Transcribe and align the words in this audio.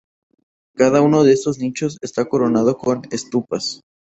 Cada 0.75 1.03
uno 1.03 1.23
de 1.23 1.33
estos 1.33 1.59
nichos 1.59 1.99
está 2.01 2.25
coronado 2.25 2.75
con 2.75 3.03
estupas. 3.11 3.81